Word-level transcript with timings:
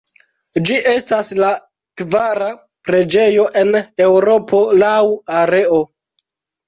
Ĝi 0.67 0.77
estas 0.91 1.27
la 1.41 1.51
kvara 2.01 2.47
preĝejo 2.89 3.45
en 3.63 3.77
Eŭropo 4.09 4.63
laŭ 4.85 4.99
areo. 5.43 5.79